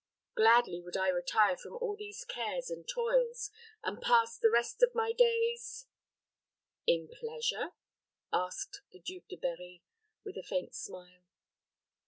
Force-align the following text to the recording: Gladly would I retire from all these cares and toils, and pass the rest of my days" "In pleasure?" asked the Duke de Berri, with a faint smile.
Gladly 0.35 0.81
would 0.81 0.97
I 0.97 1.09
retire 1.09 1.55
from 1.55 1.75
all 1.75 1.95
these 1.95 2.25
cares 2.25 2.71
and 2.71 2.87
toils, 2.89 3.51
and 3.83 4.01
pass 4.01 4.35
the 4.35 4.49
rest 4.49 4.81
of 4.81 4.95
my 4.95 5.11
days" 5.11 5.85
"In 6.87 7.07
pleasure?" 7.07 7.73
asked 8.33 8.81
the 8.91 8.97
Duke 8.99 9.27
de 9.27 9.35
Berri, 9.35 9.83
with 10.25 10.37
a 10.37 10.41
faint 10.43 10.73
smile. 10.73 11.25